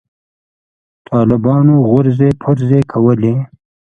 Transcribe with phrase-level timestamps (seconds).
[1.09, 3.33] طالبانو غورځې پرځې کولې.